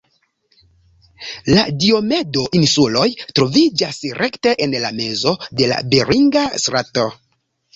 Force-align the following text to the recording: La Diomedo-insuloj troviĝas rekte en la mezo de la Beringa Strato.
La 1.55 1.65
Diomedo-insuloj 1.83 3.05
troviĝas 3.41 4.01
rekte 4.23 4.55
en 4.67 4.75
la 4.87 4.93
mezo 5.03 5.35
de 5.61 5.69
la 5.75 5.81
Beringa 5.93 6.49
Strato. 6.65 7.07